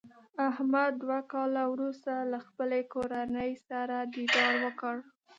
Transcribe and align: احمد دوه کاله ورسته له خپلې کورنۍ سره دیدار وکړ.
احمد 0.49 0.91
دوه 1.03 1.19
کاله 1.33 1.63
ورسته 1.73 2.13
له 2.31 2.39
خپلې 2.47 2.81
کورنۍ 2.93 3.51
سره 3.67 3.95
دیدار 4.15 4.53
وکړ. 4.63 4.95